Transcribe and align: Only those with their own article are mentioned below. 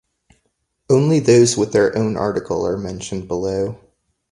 Only 0.89 1.19
those 1.19 1.55
with 1.55 1.73
their 1.73 1.95
own 1.95 2.17
article 2.17 2.65
are 2.65 2.75
mentioned 2.75 3.27
below. 3.27 3.77